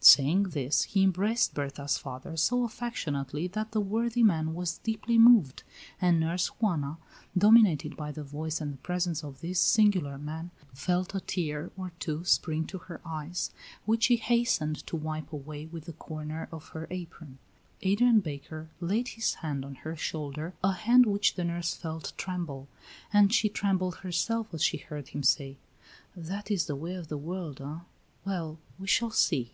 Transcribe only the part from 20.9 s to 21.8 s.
which the nurse